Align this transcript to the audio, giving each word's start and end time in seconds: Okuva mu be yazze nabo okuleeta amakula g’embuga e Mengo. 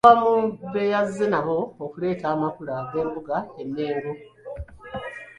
Okuva 0.03 0.19
mu 0.23 0.33
be 0.73 0.83
yazze 0.91 1.25
nabo 1.33 1.57
okuleeta 1.83 2.25
amakula 2.35 2.73
g’embuga 2.91 3.37
e 3.61 3.63
Mengo. 3.73 4.11